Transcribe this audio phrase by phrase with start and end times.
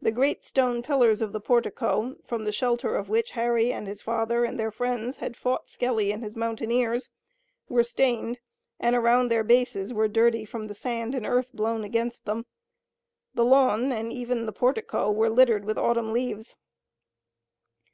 [0.00, 4.00] The great stone pillars of the portico, from the shelter of which Harry and his
[4.00, 7.10] father and their friends had fought Skelly and his mountaineers,
[7.68, 8.40] were stained,
[8.80, 12.46] and around their bases were dirty from the sand and earth blown against them.
[13.34, 16.56] The lawn and even the portico were littered with autumn leaves.